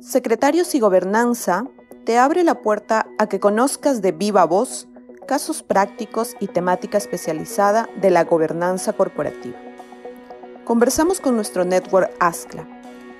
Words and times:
Secretarios 0.00 0.74
y 0.74 0.80
Gobernanza 0.80 1.64
te 2.04 2.18
abre 2.18 2.44
la 2.44 2.62
puerta 2.62 3.06
a 3.18 3.28
que 3.28 3.40
conozcas 3.40 4.00
de 4.00 4.12
viva 4.12 4.44
voz 4.44 4.88
casos 5.26 5.62
prácticos 5.62 6.34
y 6.40 6.46
temática 6.46 6.96
especializada 6.96 7.88
de 8.00 8.10
la 8.10 8.24
gobernanza 8.24 8.94
corporativa. 8.94 9.58
Conversamos 10.64 11.20
con 11.20 11.36
nuestro 11.36 11.64
network 11.64 12.10
ASCLA, 12.20 12.66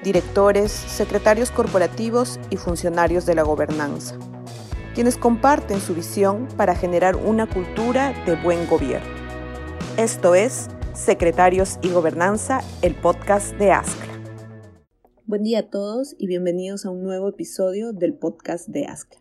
directores, 0.03 0.73
secretarios 0.73 1.50
corporativos 1.50 2.41
y 2.48 2.57
funcionarios 2.57 3.27
de 3.27 3.34
la 3.34 3.43
gobernanza, 3.43 4.16
quienes 4.95 5.18
comparten 5.18 5.80
su 5.80 5.95
visión 5.95 6.48
para 6.57 6.75
generar 6.75 7.16
una 7.16 7.46
cultura 7.46 8.14
de 8.25 8.36
buen 8.36 8.66
gobierno. 8.66 9.09
Esto 9.98 10.34
es 10.34 10.68
Secretarios 10.95 11.79
y 11.82 11.91
Gobernanza, 11.91 12.62
el 12.80 12.95
podcast 12.95 13.52
de 13.57 13.73
ASCLA. 13.73 14.07
Buen 15.29 15.42
día 15.42 15.58
a 15.58 15.68
todos 15.68 16.16
y 16.16 16.26
bienvenidos 16.26 16.86
a 16.86 16.90
un 16.90 17.03
nuevo 17.03 17.29
episodio 17.29 17.93
del 17.93 18.14
podcast 18.14 18.66
de 18.66 18.86
ASCLA. 18.86 19.21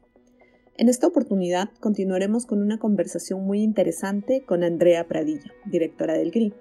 En 0.78 0.88
esta 0.88 1.06
oportunidad 1.06 1.70
continuaremos 1.82 2.46
con 2.46 2.62
una 2.62 2.80
conversación 2.80 3.44
muy 3.44 3.62
interesante 3.62 4.46
con 4.46 4.64
Andrea 4.64 5.06
Pradilla, 5.06 5.52
directora 5.66 6.14
del 6.14 6.32
GRI, 6.32 6.54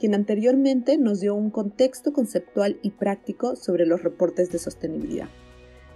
quien 0.00 0.16
anteriormente 0.16 0.98
nos 0.98 1.20
dio 1.20 1.36
un 1.36 1.50
contexto 1.50 2.12
conceptual 2.12 2.80
y 2.82 2.90
práctico 2.90 3.54
sobre 3.54 3.86
los 3.86 4.02
reportes 4.02 4.50
de 4.50 4.58
sostenibilidad. 4.58 5.28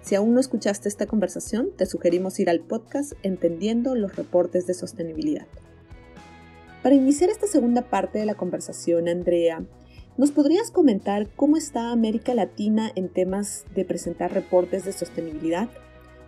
Si 0.03 0.15
aún 0.15 0.33
no 0.35 0.39
escuchaste 0.39 0.89
esta 0.89 1.07
conversación, 1.07 1.71
te 1.77 1.87
sugerimos 1.87 2.39
ir 2.39 2.49
al 2.49 2.61
podcast 2.61 3.15
Entendiendo 3.25 3.97
los 3.97 4.15
reportes 4.15 4.69
de 4.69 4.75
sostenibilidad. 4.75 5.49
Para 6.85 6.95
iniciar 6.95 7.31
esta 7.31 7.49
segunda 7.49 7.83
parte 7.83 8.21
de 8.21 8.27
la 8.27 8.37
conversación, 8.37 9.09
Andrea, 9.09 9.67
¿nos 10.17 10.31
podrías 10.31 10.71
comentar 10.71 11.29
cómo 11.35 11.57
está 11.57 11.91
América 11.91 12.35
Latina 12.35 12.93
en 12.95 13.09
temas 13.09 13.65
de 13.75 13.85
presentar 13.85 14.33
reportes 14.33 14.85
de 14.85 14.93
sostenibilidad? 14.93 15.69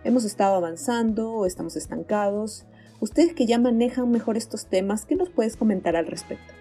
¿Hemos 0.03 0.23
estado 0.23 0.55
avanzando 0.55 1.31
o 1.31 1.45
estamos 1.45 1.75
estancados? 1.75 2.65
Ustedes 2.99 3.33
que 3.33 3.45
ya 3.45 3.59
manejan 3.59 4.09
mejor 4.11 4.37
estos 4.37 4.65
temas, 4.65 5.05
¿qué 5.05 5.15
nos 5.15 5.29
puedes 5.29 5.57
comentar 5.57 5.95
al 5.95 6.07
respecto? 6.07 6.53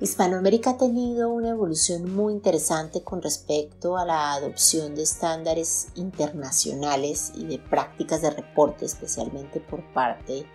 Hispanoamérica 0.00 0.70
ha 0.70 0.76
tenido 0.76 1.28
una 1.30 1.50
evolución 1.50 2.14
muy 2.14 2.32
interesante 2.32 3.02
con 3.02 3.20
respecto 3.20 3.96
a 3.96 4.04
la 4.04 4.32
adopción 4.34 4.94
de 4.94 5.02
estándares 5.02 5.88
internacionales 5.96 7.32
y 7.34 7.46
de 7.46 7.58
prácticas 7.58 8.22
de 8.22 8.30
reporte, 8.30 8.84
especialmente 8.84 9.58
por 9.58 9.82
parte 9.92 10.46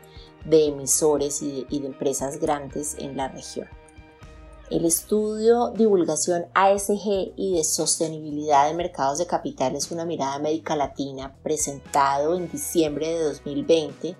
de 0.45 0.67
emisores 0.67 1.41
y 1.41 1.65
de, 1.69 1.87
empresas 1.87 2.39
grandes 2.39 2.95
en 2.99 3.17
la 3.17 3.27
región. 3.27 3.67
El 4.69 4.85
estudio 4.85 5.71
Divulgación 5.71 6.45
ASG 6.53 7.33
y 7.35 7.57
de 7.57 7.65
Sostenibilidad 7.65 8.67
de 8.67 8.73
Mercados 8.73 9.17
de 9.17 9.27
Capitales, 9.27 9.91
una 9.91 10.05
mirada 10.05 10.35
América 10.35 10.77
Latina, 10.77 11.35
presentado 11.43 12.37
en 12.37 12.49
diciembre 12.49 13.09
de 13.09 13.23
2020, 13.25 14.15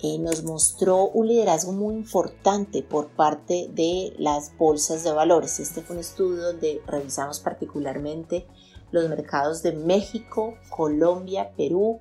eh, 0.00 0.18
nos 0.20 0.44
mostró 0.44 1.08
un 1.08 1.26
liderazgo 1.26 1.72
muy 1.72 1.96
importante 1.96 2.84
por 2.84 3.08
parte 3.08 3.68
de 3.72 4.14
las 4.16 4.56
bolsas 4.56 5.02
de 5.02 5.10
valores. 5.10 5.58
Este 5.58 5.82
fue 5.82 5.96
un 5.96 6.00
estudio 6.00 6.40
donde 6.44 6.80
revisamos 6.86 7.40
particularmente 7.40 8.46
los 8.92 9.08
mercados 9.08 9.64
de 9.64 9.72
México, 9.72 10.54
Colombia, 10.70 11.50
Perú, 11.56 11.98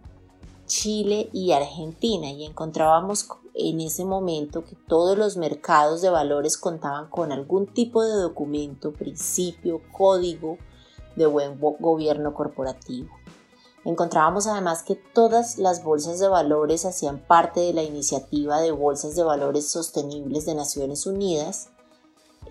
Chile 0.68 1.30
y 1.34 1.54
Argentina 1.54 2.30
y 2.30 2.46
encontrábamos 2.46 3.28
en 3.60 3.82
ese 3.82 4.06
momento 4.06 4.64
que 4.64 4.76
todos 4.76 5.18
los 5.18 5.36
mercados 5.36 6.02
de 6.02 6.10
valores 6.10 6.58
contaban 6.58 7.10
con 7.10 7.32
algún 7.32 7.66
tipo 7.66 8.04
de 8.04 8.14
documento, 8.14 8.94
principio, 8.94 9.82
código 9.92 10.58
de 11.16 11.26
buen 11.26 11.60
gobierno 11.60 12.36
corporativo. 12.36 13.10
Encontrábamos 13.84 14.46
además 14.46 14.84
que 14.84 14.96
todas 14.96 15.58
las 15.58 15.84
bolsas 15.84 16.20
de 16.20 16.28
valores 16.28 16.86
hacían 16.86 17.20
parte 17.20 17.62
de 17.62 17.74
la 17.74 17.84
iniciativa 17.84 18.60
de 18.60 18.72
bolsas 18.72 19.16
de 19.16 19.24
valores 19.24 19.68
sostenibles 19.68 20.46
de 20.46 20.54
Naciones 20.54 21.08
Unidas, 21.08 21.70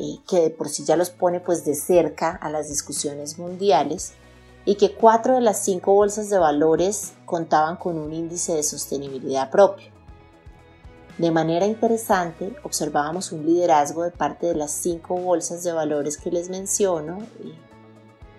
eh, 0.01 0.19
que 0.27 0.41
de 0.41 0.51
por 0.51 0.69
sí 0.69 0.85
ya 0.85 0.97
los 0.97 1.11
pone 1.11 1.39
pues 1.39 1.65
de 1.65 1.75
cerca 1.75 2.31
a 2.31 2.51
las 2.51 2.69
discusiones 2.69 3.39
mundiales, 3.39 4.15
y 4.65 4.75
que 4.75 4.95
cuatro 4.95 5.35
de 5.35 5.43
las 5.43 5.63
cinco 5.63 5.93
bolsas 5.93 6.29
de 6.31 6.39
valores 6.39 7.13
contaban 7.25 7.77
con 7.77 7.97
un 7.97 8.13
índice 8.13 8.55
de 8.55 8.65
sostenibilidad 8.65 9.51
propio. 9.51 9.96
De 11.19 11.31
manera 11.31 11.67
interesante, 11.67 12.55
observábamos 12.63 13.33
un 13.33 13.47
liderazgo 13.47 14.03
de 14.03 14.11
parte 14.11 14.47
de 14.47 14.55
las 14.55 14.71
cinco 14.71 15.17
bolsas 15.17 15.65
de 15.65 15.73
valores 15.73 16.19
que 16.19 16.31
les 16.31 16.51
menciono, 16.51 17.19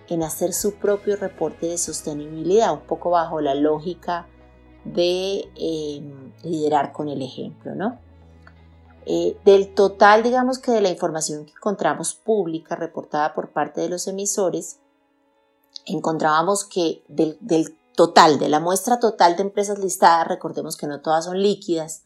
en 0.08 0.22
hacer 0.22 0.52
su 0.52 0.74
propio 0.74 1.16
reporte 1.16 1.66
de 1.66 1.78
sostenibilidad, 1.78 2.72
un 2.72 2.80
poco 2.80 3.10
bajo 3.10 3.40
la 3.40 3.54
lógica 3.54 4.26
de 4.84 5.50
em, 5.56 6.32
liderar 6.42 6.92
con 6.92 7.08
el 7.08 7.20
ejemplo, 7.20 7.74
¿no? 7.74 7.98
Eh, 9.04 9.36
del 9.44 9.74
total, 9.74 10.22
digamos 10.22 10.58
que 10.58 10.70
de 10.70 10.80
la 10.80 10.90
información 10.90 11.46
que 11.46 11.52
encontramos 11.52 12.14
pública, 12.14 12.76
reportada 12.76 13.34
por 13.34 13.50
parte 13.50 13.80
de 13.80 13.88
los 13.88 14.06
emisores, 14.06 14.80
encontrábamos 15.86 16.64
que 16.64 17.02
del, 17.08 17.38
total, 17.96 18.38
de 18.38 18.48
la 18.48 18.60
muestra 18.60 19.00
total 19.00 19.36
de 19.36 19.42
empresas 19.42 19.78
listadas, 19.78 20.28
recordemos 20.28 20.76
que 20.76 20.86
no 20.86 21.00
todas 21.00 21.24
son 21.24 21.42
líquidas, 21.42 22.04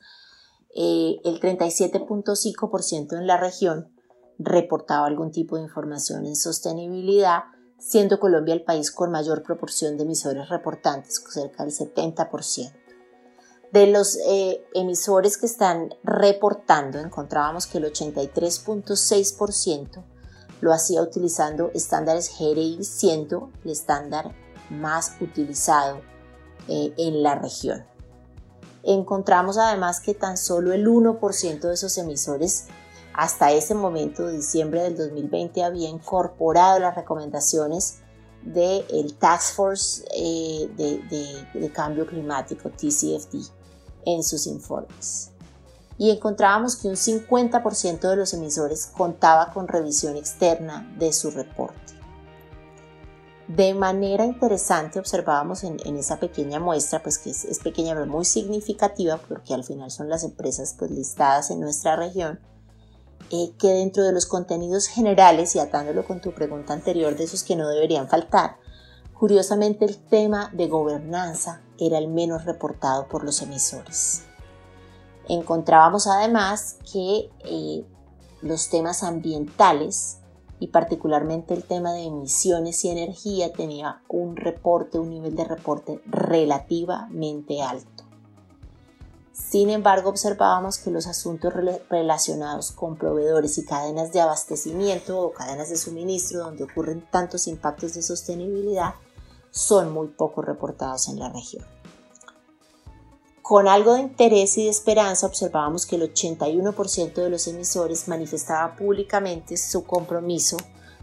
eh, 0.74 1.20
el 1.24 1.40
37.5% 1.40 3.18
en 3.18 3.26
la 3.26 3.36
región 3.36 3.92
reportaba 4.38 5.06
algún 5.06 5.30
tipo 5.30 5.56
de 5.56 5.62
información 5.62 6.26
en 6.26 6.36
sostenibilidad, 6.36 7.44
siendo 7.78 8.18
Colombia 8.18 8.54
el 8.54 8.64
país 8.64 8.90
con 8.90 9.10
mayor 9.10 9.42
proporción 9.42 9.96
de 9.96 10.04
emisores 10.04 10.48
reportantes, 10.48 11.22
cerca 11.28 11.64
del 11.64 11.74
70%. 11.74 12.72
De 13.72 13.86
los 13.86 14.18
eh, 14.26 14.64
emisores 14.74 15.38
que 15.38 15.46
están 15.46 15.94
reportando, 16.02 16.98
encontrábamos 16.98 17.66
que 17.66 17.78
el 17.78 17.84
83.6% 17.84 20.04
lo 20.60 20.72
hacía 20.72 21.02
utilizando 21.02 21.70
estándares 21.74 22.30
GRI, 22.38 22.84
siendo 22.84 23.50
el 23.64 23.70
estándar 23.70 24.34
más 24.70 25.16
utilizado 25.20 26.00
eh, 26.68 26.92
en 26.98 27.22
la 27.22 27.34
región. 27.34 27.84
Encontramos 28.84 29.58
además 29.58 30.00
que 30.00 30.14
tan 30.14 30.36
solo 30.36 30.72
el 30.72 30.86
1% 30.86 31.60
de 31.60 31.74
esos 31.74 31.96
emisores 31.98 32.66
hasta 33.14 33.52
ese 33.52 33.74
momento, 33.74 34.28
diciembre 34.28 34.82
del 34.82 34.96
2020, 34.96 35.62
había 35.62 35.88
incorporado 35.88 36.78
las 36.78 36.94
recomendaciones 36.94 37.98
del 38.42 38.84
el 38.90 39.14
Task 39.14 39.54
Force 39.54 40.04
eh, 40.16 40.68
de, 40.76 41.70
Cambio 41.72 42.06
Climático, 42.06 42.70
TCFD, 42.70 43.50
en 44.06 44.22
sus 44.24 44.46
informes. 44.46 45.30
Y 45.98 46.10
encontrábamos 46.10 46.76
que 46.76 46.88
un 46.88 46.96
50% 46.96 48.00
de 48.00 48.16
los 48.16 48.32
emisores 48.32 48.86
contaba 48.86 49.52
con 49.52 49.68
revisión 49.68 50.16
externa 50.16 50.90
de 50.98 51.12
su 51.12 51.30
reporte. 51.30 52.01
De 53.56 53.74
manera 53.74 54.24
interesante 54.24 54.98
observábamos 54.98 55.62
en, 55.62 55.78
esa 55.98 56.18
pequeña 56.18 56.58
muestra, 56.58 57.02
pues 57.02 57.18
que 57.18 57.30
es, 57.30 57.58
pequeña 57.62 57.92
pero 57.92 58.06
muy 58.06 58.24
significativa 58.24 59.18
porque 59.18 59.52
al 59.52 59.62
final 59.62 59.90
son 59.90 60.08
las 60.08 60.24
empresas 60.24 60.74
pues 60.78 60.90
listadas 60.90 61.50
en 61.50 61.60
nuestra 61.60 61.94
región, 61.96 62.40
eh, 63.30 63.52
que 63.58 63.68
dentro 63.68 64.04
de 64.04 64.12
los 64.12 64.24
contenidos 64.24 64.86
generales 64.86 65.54
y 65.54 65.58
atándolo 65.58 66.06
con 66.06 66.22
tu 66.22 66.32
pregunta 66.32 66.72
anterior 66.72 67.14
de 67.14 67.24
esos 67.24 67.42
que 67.42 67.54
no 67.54 67.68
deberían 67.68 68.08
faltar, 68.08 68.56
curiosamente 69.12 69.84
el 69.84 69.98
tema 69.98 70.50
de 70.54 70.68
gobernanza 70.68 71.60
era 71.78 71.98
el 71.98 72.08
menos 72.08 72.46
reportado 72.46 73.06
por 73.06 73.22
los 73.22 73.42
emisores. 73.42 74.22
Encontrábamos 75.28 76.06
además 76.06 76.78
que 76.90 77.28
eh, 77.44 77.84
los 78.40 78.70
temas 78.70 79.02
ambientales 79.02 80.21
y 80.62 80.68
particularmente 80.68 81.54
el 81.54 81.64
tema 81.64 81.92
de 81.92 82.04
emisiones 82.04 82.84
y 82.84 82.90
energía 82.90 83.52
tenía 83.52 84.00
un 84.08 84.36
reporte, 84.36 84.96
un 84.96 85.10
nivel 85.10 85.34
de 85.34 85.42
reporte 85.42 86.00
relativamente 86.06 87.60
alto. 87.60 88.04
Sin 89.32 89.70
embargo, 89.70 90.10
observábamos 90.10 90.78
que 90.78 90.92
los 90.92 91.08
asuntos 91.08 91.52
relacionados 91.90 92.70
con 92.70 92.96
proveedores 92.96 93.58
y 93.58 93.64
cadenas 93.64 94.12
de 94.12 94.20
abastecimiento 94.20 95.20
o 95.20 95.32
cadenas 95.32 95.68
de 95.68 95.76
suministro 95.76 96.44
donde 96.44 96.62
ocurren 96.62 97.04
tantos 97.10 97.48
impactos 97.48 97.94
de 97.94 98.02
sostenibilidad 98.02 98.94
son 99.50 99.92
muy 99.92 100.06
poco 100.06 100.42
reportados 100.42 101.08
en 101.08 101.18
la 101.18 101.28
región. 101.28 101.66
Con 103.42 103.68
algo 103.68 103.94
de 103.94 104.00
interés 104.00 104.56
y 104.56 104.64
de 104.64 104.70
esperanza 104.70 105.26
observábamos 105.26 105.84
que 105.84 105.96
el 105.96 106.02
81% 106.02 107.14
de 107.14 107.30
los 107.30 107.46
emisores 107.48 108.08
manifestaba 108.08 108.76
públicamente 108.76 109.56
su 109.56 109.84
compromiso 109.84 110.56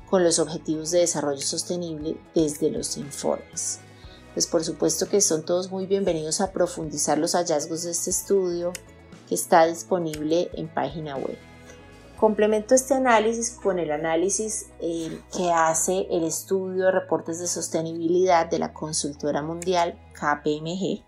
con 0.10 0.24
los 0.24 0.40
objetivos 0.40 0.92
de 0.92 1.00
desarrollo 1.00 1.42
sostenible 1.42 2.18
desde 2.34 2.72
los 2.72 2.98
informes 2.98 3.80
pues 4.34 4.48
por 4.48 4.64
supuesto 4.64 5.08
que 5.08 5.22
son 5.22 5.44
todos 5.44 5.72
muy 5.72 5.86
bienvenidos 5.86 6.42
a 6.42 6.52
profundizar 6.52 7.18
los 7.18 7.34
hallazgos 7.34 7.84
de 7.84 7.92
este 7.92 8.10
estudio 8.10 8.74
que 9.28 9.36
está 9.36 9.66
disponible 9.66 10.50
en 10.54 10.68
página 10.68 11.18
web. 11.18 11.38
complemento 12.18 12.76
este 12.76 12.94
análisis 12.94 13.52
con 13.52 13.80
el 13.80 13.92
análisis 13.92 14.68
eh, 14.80 15.20
que 15.36 15.52
hace 15.52 16.08
el 16.10 16.24
estudio 16.24 16.86
de 16.86 16.92
reportes 16.92 17.40
de 17.40 17.48
sostenibilidad 17.48 18.50
de 18.50 18.60
la 18.60 18.74
consultora 18.74 19.42
mundial 19.42 20.00
KPMG, 20.14 21.04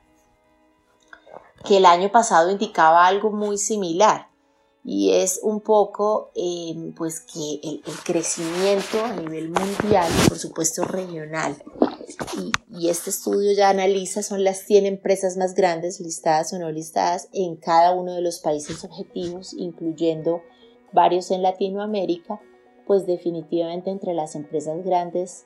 que 1.66 1.78
el 1.78 1.86
año 1.86 2.12
pasado 2.12 2.52
indicaba 2.52 3.06
algo 3.06 3.32
muy 3.32 3.58
similar 3.58 4.32
y 4.84 5.14
es 5.14 5.40
un 5.44 5.62
poco 5.62 6.32
eh, 6.36 6.94
pues 6.98 7.20
que 7.20 7.60
el, 7.64 7.82
crecimiento 8.04 9.04
a 9.04 9.14
nivel 9.14 9.50
mundial, 9.50 10.12
por 10.28 10.40
supuesto 10.40 10.84
regional, 10.86 11.56
y, 12.38 12.52
y, 12.80 12.90
este 12.90 13.10
estudio 13.12 13.54
ya 13.54 13.70
analiza 13.70 14.24
son 14.24 14.44
las 14.44 14.60
100 14.60 14.86
empresas 14.86 15.38
más 15.38 15.54
grandes 15.54 16.00
listadas 16.00 16.52
o 16.54 16.60
no 16.60 16.72
listadas 16.72 17.30
en 17.32 17.58
cada 17.58 17.92
uno 17.92 18.14
de 18.14 18.22
los 18.22 18.40
países 18.40 18.84
objetivos, 18.84 19.54
incluyendo 19.54 20.42
varios 20.94 21.30
en 21.32 21.44
Latinoamérica, 21.44 22.42
pues 22.88 23.06
definitivamente 23.06 23.92
entre 23.92 24.14
las 24.14 24.36
empresas 24.36 24.84
grandes 24.84 25.46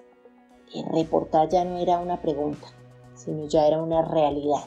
eh, 0.73 0.83
reportar 0.91 1.49
ya 1.49 1.63
no 1.65 1.77
era 1.77 1.99
una 1.99 2.21
pregunta, 2.21 2.67
sino 3.15 3.47
ya 3.47 3.67
era 3.67 3.81
una 3.81 4.01
realidad. 4.01 4.65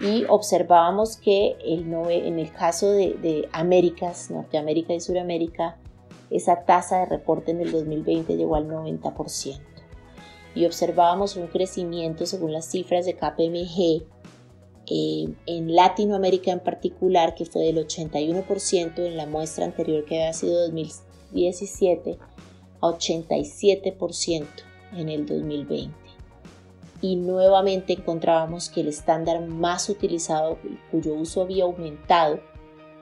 Y 0.00 0.24
observábamos 0.28 1.16
que 1.16 1.56
el 1.64 1.92
en 2.10 2.38
el 2.38 2.52
caso 2.52 2.90
de, 2.90 3.14
de 3.14 3.48
Américas, 3.52 4.30
Norteamérica 4.30 4.92
y 4.92 5.00
Suramérica, 5.00 5.78
esa 6.30 6.64
tasa 6.64 7.00
de 7.00 7.06
reporte 7.06 7.52
en 7.52 7.60
el 7.60 7.72
2020 7.72 8.36
llegó 8.36 8.56
al 8.56 8.68
90%. 8.68 9.58
Y 10.54 10.64
observábamos 10.66 11.36
un 11.36 11.46
crecimiento 11.48 12.26
según 12.26 12.52
las 12.52 12.66
cifras 12.66 13.04
de 13.06 13.14
KPMG 13.14 14.06
eh, 14.88 15.34
en 15.46 15.74
Latinoamérica 15.74 16.52
en 16.52 16.60
particular, 16.60 17.34
que 17.34 17.44
fue 17.44 17.62
del 17.64 17.78
81% 17.78 18.98
en 18.98 19.16
la 19.16 19.26
muestra 19.26 19.64
anterior 19.64 20.04
que 20.04 20.16
había 20.16 20.32
sido 20.32 20.60
2017, 20.62 22.18
a 22.80 22.86
87% 22.86 24.46
en 24.96 25.08
el 25.08 25.26
2020. 25.26 26.05
Y 27.06 27.14
nuevamente 27.14 27.92
encontrábamos 27.92 28.68
que 28.68 28.80
el 28.80 28.88
estándar 28.88 29.40
más 29.40 29.88
utilizado, 29.88 30.58
cuyo 30.90 31.14
uso 31.14 31.42
había 31.42 31.62
aumentado 31.62 32.40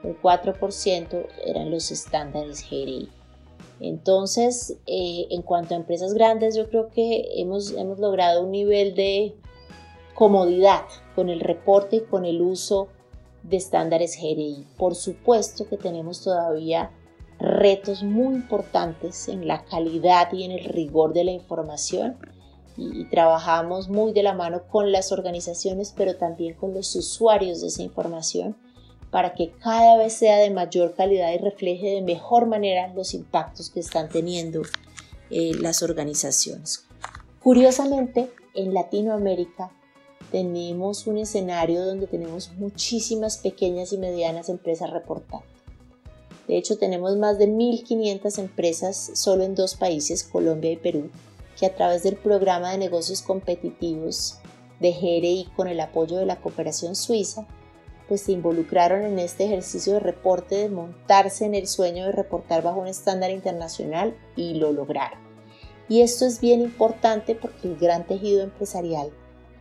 un 0.02 0.14
4%, 0.20 1.26
eran 1.46 1.70
los 1.70 1.90
estándares 1.90 2.68
GRI. 2.68 3.08
Entonces, 3.80 4.76
eh, 4.86 5.26
en 5.30 5.40
cuanto 5.40 5.72
a 5.72 5.78
empresas 5.78 6.12
grandes, 6.12 6.54
yo 6.54 6.68
creo 6.68 6.90
que 6.90 7.40
hemos, 7.40 7.72
hemos 7.72 7.98
logrado 7.98 8.42
un 8.42 8.50
nivel 8.50 8.94
de 8.94 9.36
comodidad 10.12 10.84
con 11.14 11.30
el 11.30 11.40
reporte 11.40 11.96
y 11.96 12.00
con 12.00 12.26
el 12.26 12.42
uso 12.42 12.88
de 13.42 13.56
estándares 13.56 14.18
GRI. 14.20 14.66
Por 14.76 14.96
supuesto 14.96 15.66
que 15.66 15.78
tenemos 15.78 16.22
todavía 16.22 16.90
retos 17.38 18.02
muy 18.02 18.34
importantes 18.34 19.28
en 19.28 19.48
la 19.48 19.64
calidad 19.64 20.30
y 20.34 20.44
en 20.44 20.50
el 20.50 20.64
rigor 20.66 21.14
de 21.14 21.24
la 21.24 21.30
información 21.30 22.18
y, 22.76 23.04
trabajamos 23.04 23.88
muy 23.88 24.12
de 24.12 24.22
la 24.22 24.34
mano 24.34 24.62
con 24.68 24.92
las 24.92 25.12
organizaciones 25.12 25.92
pero 25.96 26.16
también 26.16 26.54
con 26.54 26.74
los 26.74 26.94
usuarios 26.96 27.60
de 27.60 27.68
esa 27.68 27.82
información 27.82 28.56
para 29.10 29.34
que 29.34 29.52
cada 29.52 29.96
vez 29.96 30.12
sea 30.14 30.38
de 30.38 30.50
mayor 30.50 30.94
calidad 30.94 31.32
y 31.32 31.38
refleje 31.38 31.86
de 31.86 32.02
mejor 32.02 32.46
manera 32.46 32.92
los 32.94 33.14
impactos 33.14 33.70
que 33.70 33.78
están 33.78 34.08
teniendo 34.08 34.62
eh, 35.30 35.52
las 35.60 35.84
organizaciones. 35.84 36.84
Curiosamente, 37.40 38.30
en 38.54 38.74
Latinoamérica 38.74 39.70
tenemos 40.32 41.06
un 41.06 41.18
escenario 41.18 41.84
donde 41.84 42.08
tenemos 42.08 42.50
muchísimas 42.56 43.38
pequeñas 43.38 43.92
y 43.92 43.98
medianas 43.98 44.48
empresas 44.48 44.90
reportando. 44.90 45.46
De 46.48 46.56
hecho, 46.58 46.76
tenemos 46.76 47.16
más 47.16 47.38
de 47.38 47.48
1.500 47.48 48.38
empresas 48.38 49.12
solo 49.14 49.44
en 49.44 49.54
dos 49.54 49.76
países, 49.76 50.24
Colombia 50.24 50.72
y 50.72 50.76
Perú, 50.76 51.10
que 51.58 51.66
a 51.66 51.74
través 51.74 52.02
del 52.02 52.16
programa 52.16 52.70
de 52.70 52.78
negocios 52.78 53.22
competitivos 53.22 54.38
de 54.80 54.92
GRI 54.92 55.48
con 55.56 55.68
el 55.68 55.80
apoyo 55.80 56.16
de 56.16 56.26
la 56.26 56.40
cooperación 56.40 56.94
suiza, 56.94 57.46
pues 58.08 58.22
se 58.22 58.32
involucraron 58.32 59.02
en 59.02 59.18
este 59.18 59.44
ejercicio 59.44 59.94
de 59.94 60.00
reporte 60.00 60.56
de 60.56 60.68
montarse 60.68 61.46
en 61.46 61.54
el 61.54 61.66
sueño 61.66 62.06
de 62.06 62.12
reportar 62.12 62.62
bajo 62.62 62.80
un 62.80 62.86
estándar 62.86 63.30
internacional 63.30 64.16
y 64.36 64.54
lo 64.54 64.72
lograron. 64.72 65.18
Y 65.88 66.00
esto 66.00 66.26
es 66.26 66.40
bien 66.40 66.60
importante 66.60 67.34
porque 67.34 67.68
el 67.68 67.76
gran 67.76 68.06
tejido 68.06 68.42
empresarial 68.42 69.10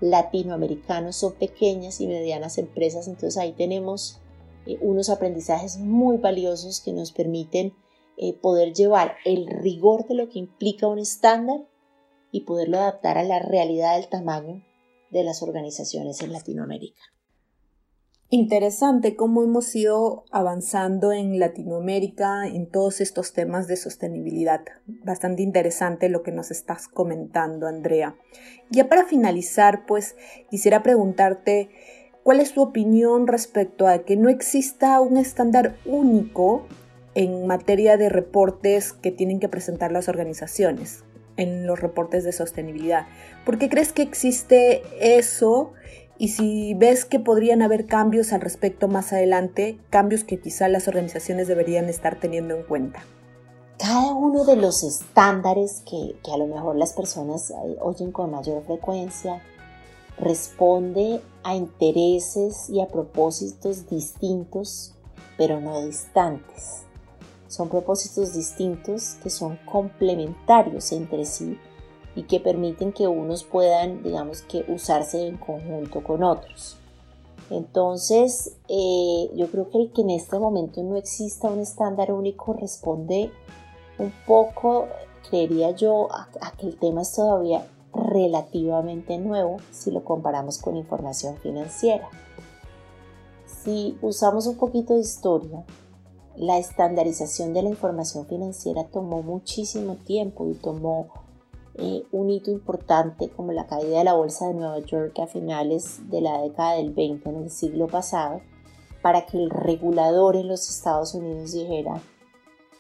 latinoamericanos 0.02 1.16
son 1.16 1.34
pequeñas 1.34 2.02
y 2.02 2.08
medianas 2.08 2.58
empresas, 2.58 3.08
entonces 3.08 3.38
ahí 3.38 3.54
tenemos 3.54 4.20
eh, 4.66 4.78
unos 4.82 5.10
aprendizajes 5.10 5.78
muy 5.78 6.18
valiosos 6.18 6.82
que 6.82 6.92
nos 6.92 7.14
permiten 7.14 7.74
eh, 8.18 8.34
poder 8.34 8.74
llevar 8.74 9.16
el 9.24 9.48
rigor 9.48 10.06
de 10.08 10.16
lo 10.16 10.30
que 10.30 10.40
implica 10.40 10.88
un 10.88 11.00
estándar 11.00 11.62
y 12.34 12.42
poderlo 12.42 12.80
adaptar 12.80 13.20
a 13.20 13.24
la 13.24 13.40
realidad 13.40 13.96
del 13.96 14.10
tamaño 14.10 14.64
de 15.12 15.24
las 15.24 15.44
organizaciones 15.44 16.20
en 16.22 16.34
Latinoamérica. 16.34 17.00
Interesante 18.30 19.16
cómo 19.16 19.44
hemos 19.44 19.76
ido 19.76 20.26
avanzando 20.32 21.14
en 21.14 21.40
Latinoamérica 21.40 22.48
en 22.48 22.66
todos 22.66 23.02
estos 23.02 23.34
temas 23.34 23.68
de 23.68 23.76
sostenibilidad. 23.76 24.62
Bastante 24.88 25.44
interesante 25.44 26.10
lo 26.10 26.24
que 26.24 26.32
nos 26.32 26.50
estás 26.50 26.88
comentando, 26.88 27.68
Andrea. 27.68 28.18
Ya 28.72 28.90
para 28.90 29.06
finalizar, 29.06 29.86
pues 29.86 30.16
quisiera 30.50 30.82
preguntarte 30.82 31.70
cuál 32.24 32.40
es 32.40 32.54
tu 32.54 32.64
opinión 32.64 33.28
respecto 33.28 33.86
a 33.86 34.00
que 34.00 34.18
no 34.18 34.30
exista 34.30 35.00
un 35.02 35.18
estándar 35.18 35.78
único 35.86 36.66
en 37.14 37.46
materia 37.46 37.96
de 37.98 38.10
reportes 38.10 38.92
que 38.92 39.12
tienen 39.12 39.40
que 39.40 39.50
presentar 39.50 39.92
las 39.92 40.10
organizaciones 40.10 41.04
en 41.38 41.66
los 41.66 41.80
reportes 41.80 42.24
de 42.24 42.32
sostenibilidad. 42.32 43.08
¿Por 43.46 43.58
qué 43.58 43.70
crees 43.70 43.94
que 43.94 44.02
existe 44.02 44.84
eso? 45.00 45.74
y 46.18 46.30
si 46.30 46.74
ves 46.76 47.06
que 47.06 47.20
podrían 47.20 47.62
haber 47.62 47.86
cambios 47.86 48.34
al 48.34 48.42
respecto 48.42 48.88
más 48.88 49.12
adelante, 49.14 49.78
cambios 49.90 50.24
que 50.24 50.40
quizá 50.40 50.68
las 50.70 50.88
organizaciones 50.88 51.48
deberían 51.48 51.90
estar 51.90 52.20
teniendo 52.20 52.56
en 52.56 52.64
cuenta. 52.64 53.04
Cada 53.78 54.14
uno 54.14 54.46
de 54.46 54.56
los 54.56 54.84
estándares 54.84 55.82
que, 55.90 56.16
a 56.32 56.38
lo 56.38 56.48
mejor 56.48 56.76
las 56.76 56.94
personas 56.94 57.50
eh, 57.50 57.78
oyen 57.82 58.12
con 58.12 58.32
mayor 58.32 58.64
frecuencia 58.64 59.42
responde 60.18 61.22
a 61.44 61.56
intereses 61.56 62.70
y 62.70 62.80
a 62.80 62.88
propósitos 62.88 63.90
distintos, 63.90 64.94
pero 65.38 65.60
no 65.60 65.86
distantes. 65.86 66.84
Son 67.54 67.70
propósitos 67.70 68.34
distintos 68.34 69.18
que 69.22 69.30
son 69.30 69.60
complementarios 69.72 70.92
entre 70.92 71.24
sí 71.24 71.60
y 72.16 72.24
que 72.24 72.40
permiten 72.40 72.92
que 72.92 73.06
unos 73.06 73.44
puedan, 73.44 74.02
digamos 74.02 74.42
que, 74.42 74.66
usarse 74.70 75.28
en 75.28 75.38
conjunto 75.38 76.04
con 76.04 76.24
otros. 76.24 76.78
Entonces, 77.52 78.56
eh, 78.70 79.30
yo 79.36 79.52
creo 79.52 79.70
que 79.70 79.78
el 79.78 79.92
que 79.92 80.02
en 80.02 80.10
este 80.10 80.40
momento 80.40 80.82
no 80.82 80.96
exista 80.96 81.48
un 81.48 81.60
estándar 81.60 82.12
único 82.12 82.54
responde 82.54 83.30
un 84.00 84.12
poco, 84.26 84.88
creería 85.30 85.70
yo, 85.76 86.08
a, 86.12 86.30
que 86.58 86.66
el 86.66 86.80
tema 86.80 87.04
es 87.04 87.14
todavía 87.14 87.68
relativamente 87.94 89.20
nuevo 89.20 89.58
si 89.70 89.92
lo 89.92 90.04
comparamos 90.04 90.58
con 90.58 90.76
información 90.76 91.38
financiera. 91.38 92.10
Si 93.64 93.96
usamos 94.02 94.48
un 94.48 94.58
poquito 94.58 94.96
de 94.96 95.02
historia, 95.02 95.64
la 96.36 96.58
estandarización 96.58 97.54
de 97.54 97.64
la 97.64 97.70
información 97.70 98.26
financiera 98.26 98.86
tomó 98.86 99.22
muchísimo 99.22 99.96
tiempo 99.96 100.48
y 100.48 100.56
tomó 100.56 101.08
eh, 101.76 102.04
un 102.12 102.30
hito 102.30 102.52
importante 102.52 103.30
como 103.30 103.52
la 103.52 103.68
caída 103.68 104.00
de 104.00 104.04
la 104.04 104.14
bolsa 104.14 104.48
de 104.48 104.54
Nueva 104.54 104.80
York 104.80 105.20
a 105.20 105.28
finales 105.28 106.10
de 106.10 106.22
la 106.22 106.42
década 106.42 106.74
del 106.74 106.94
20 106.94 107.30
en 107.30 107.36
el 107.44 107.50
siglo 107.50 107.88
pasado, 107.88 108.42
para 109.02 109.26
que 109.26 109.38
el 109.38 109.50
regulador 109.50 110.36
en 110.36 110.48
los 110.48 110.70
Estados 110.70 111.14
Unidos 111.14 111.52
dijera 111.54 112.02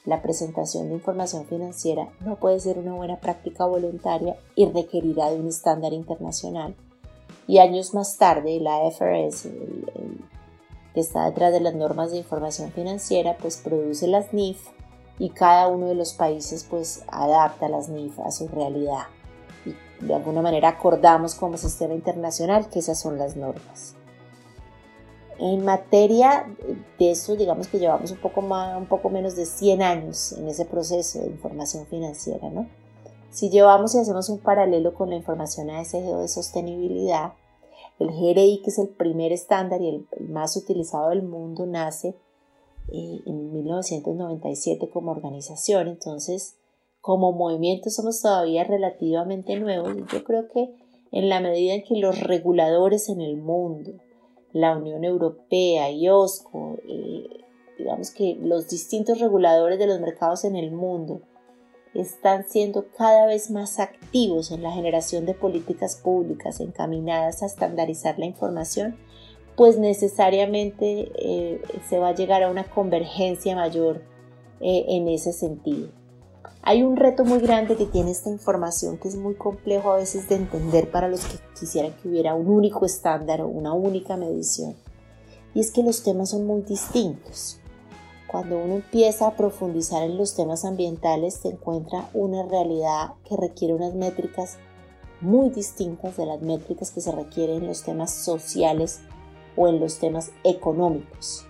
la 0.05 0.21
presentación 0.21 0.89
de 0.89 0.95
información 0.95 1.45
financiera 1.45 2.09
no 2.25 2.37
puede 2.37 2.59
ser 2.59 2.77
una 2.77 2.93
buena 2.93 3.19
práctica 3.19 3.65
voluntaria 3.65 4.35
y 4.55 4.65
requerirá 4.65 5.29
de 5.29 5.39
un 5.39 5.47
estándar 5.47 5.93
internacional. 5.93 6.75
Y 7.47 7.59
años 7.59 7.93
más 7.93 8.17
tarde, 8.17 8.59
la 8.59 8.89
FRS, 8.89 9.49
que 10.93 10.99
está 10.99 11.25
detrás 11.25 11.51
de 11.51 11.59
las 11.59 11.73
normas 11.73 12.11
de 12.11 12.17
información 12.17 12.71
financiera, 12.71 13.37
pues 13.37 13.57
produce 13.57 14.07
las 14.07 14.33
NIF 14.33 14.59
y 15.19 15.29
cada 15.29 15.67
uno 15.67 15.87
de 15.87 15.95
los 15.95 16.13
países 16.13 16.65
pues 16.69 17.03
adapta 17.07 17.69
las 17.69 17.89
NIF 17.89 18.19
a 18.19 18.31
su 18.31 18.47
realidad 18.47 19.07
y 19.65 20.05
de 20.05 20.15
alguna 20.15 20.41
manera 20.41 20.69
acordamos 20.69 21.35
como 21.35 21.57
sistema 21.57 21.93
internacional 21.93 22.69
que 22.69 22.79
esas 22.79 22.99
son 22.99 23.17
las 23.17 23.35
normas. 23.35 23.95
En 25.39 25.65
materia 25.65 26.45
de 26.99 27.11
eso, 27.11 27.35
digamos 27.35 27.67
que 27.67 27.79
llevamos 27.79 28.11
un 28.11 28.17
poco, 28.17 28.41
más, 28.41 28.77
un 28.77 28.85
poco 28.85 29.09
menos 29.09 29.35
de 29.35 29.45
100 29.45 29.81
años 29.81 30.33
en 30.33 30.47
ese 30.47 30.63
proceso 30.65 31.19
de 31.19 31.27
información 31.27 31.87
financiera, 31.87 32.49
¿no? 32.49 32.67
Si 33.31 33.49
llevamos 33.49 33.95
y 33.95 33.99
hacemos 33.99 34.29
un 34.29 34.37
paralelo 34.37 34.93
con 34.93 35.09
la 35.09 35.15
información 35.15 35.71
ASGO 35.71 36.19
de 36.19 36.27
sostenibilidad, 36.27 37.33
el 38.03 38.11
GRI, 38.11 38.61
que 38.63 38.69
es 38.69 38.79
el 38.79 38.89
primer 38.89 39.31
estándar 39.31 39.81
y 39.81 39.89
el 39.89 40.05
más 40.29 40.55
utilizado 40.57 41.09
del 41.09 41.23
mundo, 41.23 41.65
nace 41.65 42.15
eh, 42.91 43.19
en 43.25 43.53
1997 43.53 44.89
como 44.89 45.11
organización, 45.11 45.87
entonces 45.87 46.57
como 47.01 47.31
movimiento 47.31 47.89
somos 47.89 48.21
todavía 48.21 48.63
relativamente 48.63 49.57
nuevos. 49.57 49.95
Yo 50.11 50.23
creo 50.23 50.47
que 50.49 50.73
en 51.11 51.29
la 51.29 51.39
medida 51.39 51.73
en 51.73 51.83
que 51.83 51.97
los 51.97 52.19
reguladores 52.21 53.09
en 53.09 53.21
el 53.21 53.37
mundo, 53.37 53.91
la 54.51 54.77
Unión 54.77 55.03
Europea, 55.03 55.91
y 55.91 56.07
OSCO, 56.09 56.77
eh, 56.87 57.27
digamos 57.77 58.11
que 58.11 58.37
los 58.41 58.69
distintos 58.69 59.19
reguladores 59.19 59.79
de 59.79 59.87
los 59.87 59.99
mercados 59.99 60.43
en 60.45 60.55
el 60.55 60.71
mundo 60.71 61.21
están 61.93 62.45
siendo 62.47 62.87
cada 62.97 63.25
vez 63.25 63.51
más 63.51 63.79
activos 63.79 64.51
en 64.51 64.63
la 64.63 64.71
generación 64.71 65.25
de 65.25 65.33
políticas 65.33 65.95
públicas 65.95 66.59
encaminadas 66.59 67.43
a 67.43 67.45
estandarizar 67.45 68.17
la 68.17 68.25
información, 68.25 68.97
pues 69.55 69.77
necesariamente 69.77 71.11
eh, 71.15 71.61
se 71.87 71.99
va 71.99 72.09
a 72.09 72.15
llegar 72.15 72.43
a 72.43 72.49
una 72.49 72.63
convergencia 72.63 73.55
mayor 73.55 74.01
eh, 74.59 74.85
en 74.87 75.07
ese 75.07 75.33
sentido. 75.33 75.89
Hay 76.65 76.81
un 76.81 76.95
reto 76.95 77.25
muy 77.25 77.39
grande 77.39 77.75
que 77.75 77.85
tiene 77.85 78.11
esta 78.11 78.29
información 78.29 78.97
que 78.97 79.09
es 79.09 79.17
muy 79.17 79.35
complejo 79.35 79.91
a 79.91 79.97
veces 79.97 80.29
de 80.29 80.35
entender 80.35 80.89
para 80.89 81.09
los 81.09 81.25
que 81.25 81.37
quisieran 81.59 81.93
que 82.01 82.07
hubiera 82.07 82.33
un 82.33 82.47
único 82.47 82.85
estándar 82.85 83.41
o 83.41 83.47
una 83.47 83.73
única 83.73 84.15
medición. 84.15 84.75
Y 85.53 85.59
es 85.59 85.71
que 85.71 85.83
los 85.83 86.03
temas 86.03 86.29
son 86.29 86.47
muy 86.47 86.61
distintos. 86.61 87.59
Cuando 88.33 88.57
uno 88.57 88.73
empieza 88.73 89.27
a 89.27 89.37
profundizar 89.37 90.01
en 90.01 90.17
los 90.17 90.33
temas 90.33 90.65
ambientales 90.65 91.35
se 91.35 91.49
encuentra 91.49 92.09
una 92.15 92.41
realidad 92.41 93.13
que 93.29 93.37
requiere 93.37 93.75
unas 93.75 93.93
métricas 93.93 94.57
muy 95.21 95.51
distintas 95.51 96.17
de 96.17 96.25
las 96.25 96.41
métricas 96.41 96.89
que 96.89 96.99
se 96.99 97.11
requieren 97.11 97.57
en 97.57 97.67
los 97.67 97.83
temas 97.83 98.11
sociales 98.11 99.01
o 99.55 99.67
en 99.67 99.79
los 99.79 99.99
temas 99.99 100.31
económicos 100.43 101.45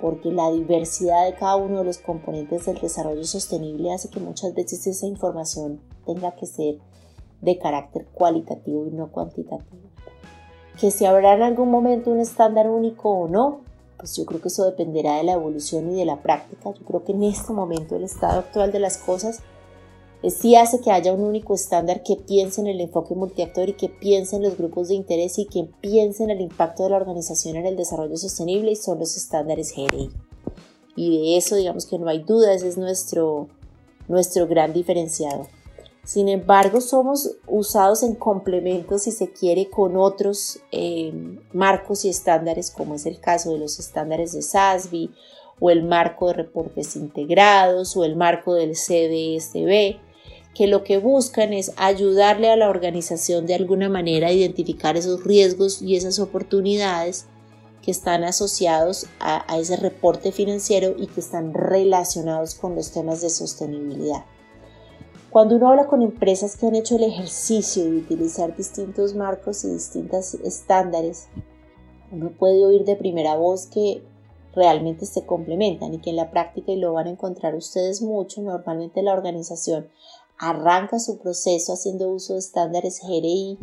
porque 0.00 0.32
la 0.32 0.50
diversidad 0.50 1.26
de 1.26 1.34
cada 1.34 1.56
uno 1.56 1.78
de 1.80 1.84
los 1.84 1.98
componentes 1.98 2.64
del 2.64 2.80
desarrollo 2.80 3.24
sostenible 3.24 3.92
hace 3.92 4.08
que 4.08 4.20
muchas 4.20 4.54
veces 4.54 4.86
esa 4.86 5.06
información 5.06 5.80
tenga 6.06 6.32
que 6.32 6.46
ser 6.46 6.78
de 7.42 7.58
carácter 7.58 8.06
cualitativo 8.12 8.86
y 8.86 8.90
no 8.90 9.10
cuantitativo. 9.12 9.82
Que 10.80 10.90
si 10.90 11.04
habrá 11.04 11.34
en 11.34 11.42
algún 11.42 11.70
momento 11.70 12.10
un 12.10 12.20
estándar 12.20 12.68
único 12.68 13.10
o 13.10 13.28
no, 13.28 13.63
pues 13.96 14.16
yo 14.16 14.24
creo 14.26 14.40
que 14.40 14.48
eso 14.48 14.64
dependerá 14.64 15.16
de 15.16 15.24
la 15.24 15.32
evolución 15.32 15.90
y 15.90 15.98
de 15.98 16.04
la 16.04 16.22
práctica. 16.22 16.72
Yo 16.72 16.84
creo 16.84 17.04
que 17.04 17.12
en 17.12 17.22
este 17.24 17.52
momento 17.52 17.96
el 17.96 18.04
estado 18.04 18.40
actual 18.40 18.72
de 18.72 18.80
las 18.80 18.98
cosas 18.98 19.40
sí 20.30 20.56
hace 20.56 20.80
que 20.80 20.90
haya 20.90 21.12
un 21.12 21.20
único 21.20 21.54
estándar 21.54 22.02
que 22.02 22.16
piense 22.16 22.60
en 22.60 22.66
el 22.66 22.80
enfoque 22.80 23.14
multiactor 23.14 23.68
y 23.68 23.74
que 23.74 23.88
piense 23.88 24.36
en 24.36 24.42
los 24.42 24.56
grupos 24.56 24.88
de 24.88 24.94
interés 24.94 25.38
y 25.38 25.46
que 25.46 25.68
piense 25.80 26.24
en 26.24 26.30
el 26.30 26.40
impacto 26.40 26.84
de 26.84 26.90
la 26.90 26.96
organización 26.96 27.56
en 27.56 27.66
el 27.66 27.76
desarrollo 27.76 28.16
sostenible 28.16 28.72
y 28.72 28.76
son 28.76 28.98
los 28.98 29.16
estándares 29.16 29.74
GRI. 29.74 30.10
Y 30.96 31.18
de 31.18 31.36
eso 31.36 31.56
digamos 31.56 31.86
que 31.86 31.98
no 31.98 32.08
hay 32.08 32.22
duda, 32.22 32.54
ese 32.54 32.68
es 32.68 32.78
nuestro, 32.78 33.48
nuestro 34.08 34.46
gran 34.46 34.72
diferenciado. 34.72 35.46
Sin 36.04 36.28
embargo, 36.28 36.82
somos 36.82 37.36
usados 37.46 38.02
en 38.02 38.14
complemento, 38.14 38.98
si 38.98 39.10
se 39.10 39.32
quiere, 39.32 39.70
con 39.70 39.96
otros 39.96 40.60
eh, 40.70 41.12
marcos 41.52 42.04
y 42.04 42.10
estándares, 42.10 42.70
como 42.70 42.94
es 42.94 43.06
el 43.06 43.18
caso 43.20 43.52
de 43.52 43.58
los 43.58 43.78
estándares 43.78 44.32
de 44.32 44.42
SASB 44.42 45.08
o 45.60 45.70
el 45.70 45.82
marco 45.82 46.28
de 46.28 46.34
reportes 46.34 46.94
integrados 46.96 47.96
o 47.96 48.04
el 48.04 48.16
marco 48.16 48.54
del 48.54 48.72
CDSB, 48.72 49.98
que 50.54 50.66
lo 50.66 50.84
que 50.84 50.98
buscan 50.98 51.54
es 51.54 51.72
ayudarle 51.76 52.50
a 52.50 52.56
la 52.56 52.68
organización 52.68 53.46
de 53.46 53.54
alguna 53.54 53.88
manera 53.88 54.28
a 54.28 54.32
identificar 54.32 54.98
esos 54.98 55.24
riesgos 55.24 55.80
y 55.80 55.96
esas 55.96 56.18
oportunidades 56.18 57.26
que 57.82 57.90
están 57.90 58.24
asociados 58.24 59.06
a, 59.20 59.44
ese 59.58 59.76
reporte 59.76 60.32
financiero 60.32 60.94
y 60.98 61.06
que 61.06 61.20
están 61.20 61.54
relacionados 61.54 62.54
con 62.54 62.74
los 62.74 62.92
temas 62.92 63.20
de 63.20 63.30
sostenibilidad. 63.30 64.24
Cuando 65.34 65.56
uno 65.56 65.70
habla 65.70 65.88
con 65.88 66.00
empresas 66.00 66.56
que 66.56 66.68
han 66.68 66.76
hecho 66.76 66.94
el 66.94 67.02
ejercicio 67.02 67.82
de 67.82 67.96
utilizar 67.96 68.56
distintos 68.56 69.16
marcos 69.16 69.64
y 69.64 69.70
distintos 69.70 70.34
estándares, 70.34 71.26
uno 72.12 72.30
puede 72.38 72.64
oír 72.64 72.84
de 72.84 72.94
primera 72.94 73.34
voz 73.34 73.66
que 73.66 74.04
realmente 74.54 75.06
se 75.06 75.26
complementan 75.26 75.92
y 75.92 75.98
que 75.98 76.10
en 76.10 76.16
la 76.16 76.30
práctica, 76.30 76.70
y 76.70 76.76
lo 76.76 76.92
van 76.92 77.08
a 77.08 77.10
encontrar 77.10 77.56
ustedes 77.56 78.00
mucho, 78.00 78.42
normalmente 78.42 79.02
la 79.02 79.12
organización 79.12 79.88
arranca 80.38 81.00
su 81.00 81.18
proceso 81.18 81.72
haciendo 81.72 82.10
uso 82.10 82.34
de 82.34 82.38
estándares 82.38 83.00
GRI, 83.04 83.58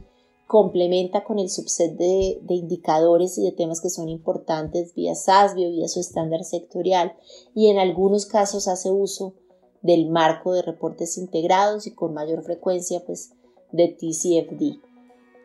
complementa 0.48 1.24
con 1.24 1.40
el 1.40 1.50
subset 1.50 1.96
de, 1.96 2.42
indicadores 2.50 3.38
y 3.38 3.46
de 3.46 3.54
temas 3.54 3.80
que 3.80 3.90
son 3.90 4.10
importantes 4.10 4.94
vía 4.94 5.16
SASB 5.16 5.60
o 5.60 5.72
vía 5.72 5.88
su 5.88 6.02
estándar 6.02 6.44
sectorial 6.44 7.14
y 7.56 7.68
en 7.68 7.80
algunos 7.80 8.26
casos 8.26 8.68
hace 8.68 8.92
uso 8.92 9.36
del 9.82 10.10
marco 10.10 10.54
de 10.54 10.62
reportes 10.62 11.18
integrados 11.18 11.88
y 11.88 11.94
con 11.94 12.14
mayor 12.14 12.44
frecuencia 12.44 13.04
pues 13.06 13.34
de 13.72 13.88
TCFD. 13.88 14.80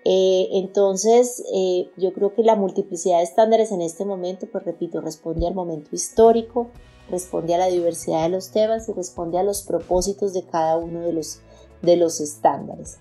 Eh, 0.05 0.49
entonces, 0.53 1.43
eh, 1.53 1.91
yo 1.97 2.13
creo 2.13 2.33
que 2.33 2.43
la 2.43 2.55
multiplicidad 2.55 3.19
de 3.19 3.25
estándares 3.25 3.73
en 3.73 3.83
este 3.83 4.05
momento, 4.05 4.47
pues 4.51 4.65
repito, 4.65 5.01
responde 5.01 5.49
al 5.49 5.55
momento 5.55 5.91
histórico, 5.93 6.69
responde 7.11 7.55
a 7.55 7.59
la 7.59 7.67
diversidad 7.67 8.23
de 8.23 8.29
los 8.29 8.53
temas 8.53 8.89
y 8.89 8.93
responde 8.93 9.39
a 9.39 9.43
los 9.43 9.63
propósitos 9.63 10.33
de 10.33 10.45
cada 10.45 10.77
uno 10.77 11.01
de 11.01 11.13
los, 11.13 11.41
de 11.83 11.97
los 11.97 12.21
estándares. 12.21 12.99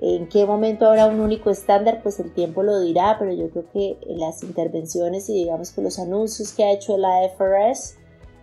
¿En 0.00 0.28
qué 0.28 0.44
momento 0.44 0.86
habrá 0.86 1.06
un 1.06 1.20
único 1.20 1.50
estándar? 1.50 2.00
Pues 2.02 2.20
el 2.20 2.32
tiempo 2.32 2.62
lo 2.62 2.78
dirá, 2.80 3.16
pero 3.18 3.32
yo 3.32 3.48
creo 3.50 3.70
que 3.72 3.98
las 4.06 4.42
intervenciones 4.42 5.28
y 5.28 5.34
digamos 5.34 5.72
que 5.72 5.82
los 5.82 5.98
anuncios 5.98 6.52
que 6.52 6.64
ha 6.64 6.72
hecho 6.72 6.98
la 6.98 7.28
FRS 7.36 7.96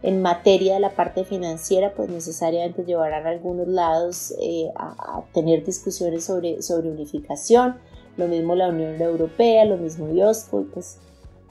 en 0.03 0.22
materia 0.22 0.75
de 0.75 0.79
la 0.79 0.91
parte 0.91 1.25
financiera, 1.25 1.93
pues 1.93 2.10
necesariamente 2.10 2.84
llevarán 2.84 3.27
a 3.27 3.29
algunos 3.29 3.67
lados 3.67 4.34
eh, 4.41 4.70
a, 4.75 5.24
tener 5.34 5.63
discusiones 5.63 6.25
sobre, 6.25 6.62
sobre 6.62 6.89
unificación, 6.89 7.77
lo 8.17 8.27
mismo 8.27 8.55
la 8.55 8.70
Unión 8.70 9.01
Europea, 9.01 9.65
lo 9.65 9.77
mismo 9.77 10.10
IOSCO, 10.10 10.65
pues 10.74 10.98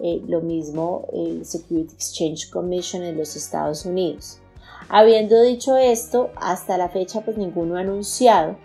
eh, 0.00 0.23
lo 0.26 0.40
mismo 0.40 1.07
el 1.12 1.45
Security 1.45 1.95
Exchange 1.95 2.50
Commission 2.50 3.02
en 3.02 3.19
los 3.19 3.37
Estados 3.37 3.85
Unidos. 3.85 4.40
Habiendo 4.88 5.40
dicho 5.42 5.76
esto, 5.76 6.30
hasta 6.37 6.76
la 6.76 6.88
fecha 6.88 7.21
pues 7.21 7.37
ninguno 7.37 7.76
ha 7.76 7.80
anunciado 7.80 8.57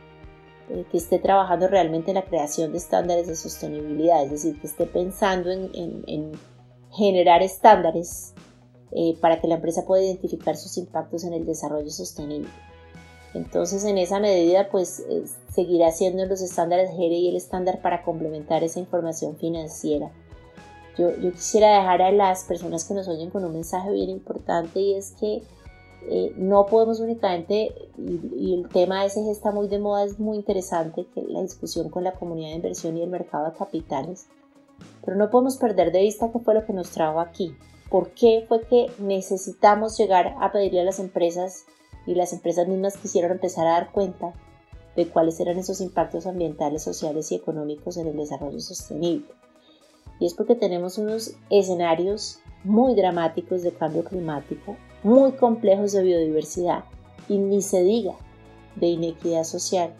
eh, 0.69 0.85
que 0.89 0.97
esté 0.97 1.19
trabajando 1.19 1.67
realmente 1.67 2.09
en 2.09 2.15
la 2.15 2.25
creación 2.25 2.71
de 2.71 2.79
estándares 2.79 3.27
de 3.27 3.35
sostenibilidad, 3.35 4.23
es 4.23 4.31
decir, 4.31 4.59
que 4.59 4.65
esté 4.65 4.85
pensando 4.85 5.51
en, 5.51 6.31
generar 6.91 7.43
estándares 7.43 8.33
eh, 8.95 9.17
para 9.19 9.39
que 9.39 9.47
la 9.47 9.55
empresa 9.55 9.85
pueda 9.85 10.03
identificar 10.03 10.57
sus 10.57 10.77
impactos 10.77 11.23
en 11.23 11.33
el 11.33 11.45
desarrollo 11.45 11.89
sostenible. 11.89 12.49
Entonces, 13.33 13.83
en 13.83 13.97
esa 13.97 14.19
medida, 14.19 14.69
pues 14.71 15.03
seguirá 15.53 15.91
siendo 15.91 16.25
los 16.25 16.41
estándares 16.41 16.91
GRI 16.95 17.27
el 17.27 17.35
estándar 17.35 17.81
para 17.81 18.01
complementar 18.01 18.63
esa 18.63 18.79
información 18.79 19.35
financiera 19.35 20.11
yo, 20.97 21.13
quisiera 21.31 21.75
dejar 21.75 22.01
a 22.01 22.11
las 22.11 22.45
personas 22.45 22.85
que 22.85 22.93
nos 22.93 23.07
oyen 23.07 23.29
con 23.29 23.43
un 23.43 23.53
mensaje 23.53 23.91
bien 23.91 24.09
importante 24.09 24.79
y 24.79 24.95
es 24.95 25.11
que 25.19 25.43
eh, 26.07 26.33
no 26.37 26.65
podemos 26.67 26.99
únicamente, 26.99 27.73
y, 27.97 28.53
el 28.53 28.69
tema 28.69 29.05
ese 29.05 29.23
que 29.23 29.31
está 29.31 29.51
muy 29.51 29.67
de 29.67 29.79
moda, 29.79 30.05
es 30.05 30.19
muy 30.19 30.37
interesante, 30.37 31.07
que 31.13 31.23
la 31.23 31.41
discusión 31.41 31.89
con 31.89 32.03
la 32.03 32.13
comunidad 32.13 32.49
de 32.49 32.55
inversión 32.55 32.95
y 32.95 33.01
el 33.01 33.09
mercado 33.09 33.45
de 33.45 33.57
capitales, 33.57 34.27
pero 35.03 35.17
no 35.17 35.29
podemos 35.29 35.57
perder 35.57 35.91
de 35.91 36.01
vista 36.01 36.31
qué 36.31 36.39
fue 36.39 36.53
lo 36.53 36.65
que 36.65 36.73
nos 36.73 36.91
trajo 36.91 37.19
aquí. 37.19 37.55
¿Por 37.95 38.09
qué 38.09 38.43
fue 38.45 38.61
que 38.63 38.91
necesitamos 38.99 39.97
llegar 39.97 40.35
a 40.41 40.51
pedirle 40.51 40.81
a 40.81 40.83
las 40.83 40.99
empresas 40.99 41.63
y 42.05 42.13
las 42.13 42.33
empresas 42.33 42.67
mismas 42.67 42.97
quisieron 42.97 43.31
empezar 43.31 43.65
a 43.65 43.71
dar 43.71 43.93
cuenta 43.93 44.33
de 44.97 45.07
cuáles 45.07 45.39
eran 45.39 45.57
esos 45.57 45.79
impactos 45.79 46.27
ambientales, 46.27 46.83
sociales 46.83 47.31
y 47.31 47.35
económicos 47.35 47.95
en 47.95 48.07
el 48.07 48.17
desarrollo 48.17 48.59
sostenible? 48.59 49.33
y 50.19 50.25
es 50.25 50.33
porque 50.33 50.55
tenemos 50.55 50.97
unos 50.97 51.35
escenarios 51.49 52.39
muy 52.65 52.95
dramáticos 52.95 53.63
de 53.63 53.71
cambio 53.71 54.03
climático, 54.03 54.75
muy 55.01 55.31
complejos 55.31 55.93
de 55.93 56.03
biodiversidad 56.03 56.83
y 57.29 57.37
ni 57.37 57.61
se 57.61 57.81
diga 57.81 58.15
de 58.75 58.87
inequidad 58.87 59.45
social, 59.45 59.93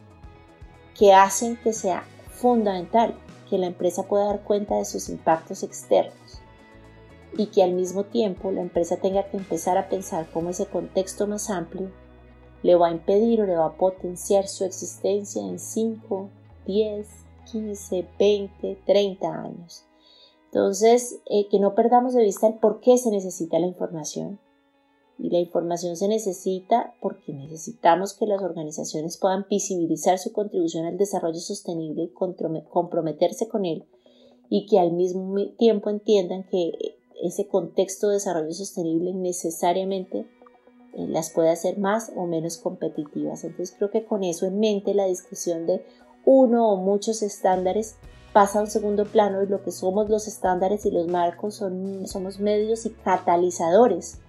que 0.99 1.13
hacen 1.13 1.55
que 1.55 1.71
sea 1.71 2.03
fundamental 2.27 3.15
que 3.49 3.57
la 3.57 3.67
empresa 3.67 4.03
pueda 4.03 4.25
dar 4.25 4.43
cuenta 4.43 4.75
de 4.75 4.83
sus 4.83 5.07
impactos 5.07 5.63
externos 5.63 6.24
y 7.37 7.47
que 7.47 7.63
al 7.63 7.73
mismo 7.73 8.05
tiempo 8.05 8.51
la 8.51 8.61
empresa 8.61 8.97
tenga 8.97 9.29
que 9.29 9.37
empezar 9.37 9.77
a 9.77 9.89
pensar 9.89 10.27
cómo 10.31 10.49
ese 10.49 10.65
contexto 10.65 11.27
más 11.27 11.49
amplio 11.49 11.91
le 12.63 12.75
va 12.75 12.87
a 12.87 12.91
impedir 12.91 13.41
o 13.41 13.45
le 13.45 13.55
va 13.55 13.67
a 13.67 13.77
potenciar 13.77 14.47
su 14.47 14.63
existencia 14.63 15.41
en 15.41 15.59
5, 15.59 16.29
10, 16.65 17.07
15, 17.51 18.07
20, 18.17 18.81
30 18.85 19.27
años. 19.27 19.85
Entonces, 20.45 21.19
eh, 21.25 21.47
que 21.49 21.59
no 21.59 21.75
perdamos 21.75 22.13
de 22.13 22.23
vista 22.23 22.47
el 22.47 22.55
por 22.55 22.79
qué 22.79 22.97
se 22.97 23.11
necesita 23.11 23.59
la 23.59 23.67
información. 23.67 24.39
Y 25.17 25.29
la 25.29 25.39
información 25.39 25.95
se 25.95 26.07
necesita 26.07 26.93
porque 27.01 27.33
necesitamos 27.33 28.13
que 28.13 28.25
las 28.25 28.41
organizaciones 28.41 29.17
puedan 29.17 29.45
visibilizar 29.49 30.17
su 30.17 30.33
contribución 30.33 30.85
al 30.85 30.97
desarrollo 30.97 31.39
sostenible 31.39 32.03
y 32.03 32.09
comprometerse 32.09 33.47
con 33.47 33.65
él 33.65 33.85
y 34.49 34.65
que 34.65 34.79
al 34.79 34.91
mismo 34.91 35.35
tiempo 35.57 35.89
entiendan 35.89 36.43
que 36.43 36.71
ese 37.21 37.47
contexto 37.47 38.07
de 38.07 38.15
desarrollo 38.15 38.51
sostenible 38.51 39.13
necesariamente 39.13 40.27
eh, 40.93 41.07
las 41.07 41.29
puede 41.29 41.49
hacer 41.49 41.77
más 41.77 42.11
o 42.15 42.25
menos 42.25 42.57
competitivas. 42.57 43.43
Entonces 43.43 43.75
creo 43.77 43.91
que 43.91 44.05
con 44.05 44.23
eso 44.23 44.45
en 44.45 44.59
mente 44.59 44.93
la 44.93 45.05
discusión 45.05 45.65
de 45.65 45.85
uno 46.25 46.71
o 46.71 46.77
muchos 46.77 47.21
estándares 47.21 47.95
pasa 48.33 48.59
a 48.59 48.63
un 48.63 48.67
segundo 48.67 49.05
plano 49.05 49.43
y 49.43 49.47
lo 49.47 49.63
que 49.63 49.71
somos 49.71 50.09
los 50.09 50.27
estándares 50.27 50.85
y 50.85 50.91
los 50.91 51.07
marcos 51.07 51.55
son, 51.55 52.07
somos 52.07 52.39
medios 52.39 52.85
y 52.85 52.89
catalizadores 52.89 54.19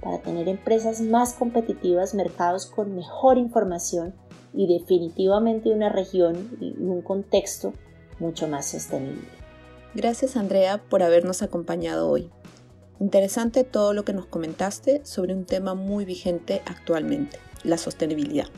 para 0.00 0.18
tener 0.18 0.48
empresas 0.48 1.00
más 1.00 1.34
competitivas, 1.34 2.14
mercados 2.14 2.66
con 2.66 2.94
mejor 2.94 3.38
información 3.38 4.14
y 4.52 4.66
definitivamente 4.66 5.70
una 5.70 5.88
región 5.88 6.56
y 6.60 6.74
un 6.82 7.02
contexto 7.02 7.72
mucho 8.18 8.46
más 8.46 8.66
sostenible. 8.66 9.43
Gracias 9.94 10.36
Andrea 10.36 10.82
por 10.82 11.04
habernos 11.04 11.42
acompañado 11.42 12.08
hoy. 12.08 12.28
Interesante 12.98 13.62
todo 13.62 13.92
lo 13.92 14.04
que 14.04 14.12
nos 14.12 14.26
comentaste 14.26 15.00
sobre 15.04 15.34
un 15.34 15.44
tema 15.44 15.74
muy 15.74 16.04
vigente 16.04 16.62
actualmente, 16.66 17.38
la 17.62 17.78
sostenibilidad. 17.78 18.48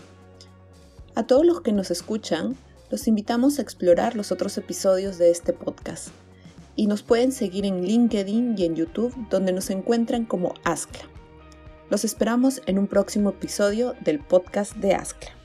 A 1.15 1.27
todos 1.27 1.45
los 1.45 1.61
que 1.61 1.73
nos 1.73 1.91
escuchan, 1.91 2.57
los 2.91 3.07
invitamos 3.07 3.59
a 3.59 3.63
explorar 3.63 4.17
los 4.17 4.33
otros 4.33 4.57
episodios 4.57 5.19
de 5.19 5.31
este 5.31 5.53
podcast 5.53 6.09
y 6.75 6.87
nos 6.87 7.03
pueden 7.03 7.33
seguir 7.33 7.67
en 7.67 7.83
LinkedIn 7.85 8.55
y 8.57 8.65
en 8.65 8.75
YouTube 8.75 9.15
donde 9.29 9.53
nos 9.53 9.69
encuentran 9.69 10.25
como 10.25 10.55
Ascla. 10.65 11.05
Los 11.91 12.05
esperamos 12.05 12.63
en 12.67 12.79
un 12.79 12.87
próximo 12.87 13.31
episodio 13.31 13.95
del 14.01 14.21
podcast 14.21 14.75
de 14.77 14.95
Ascla. 14.95 15.36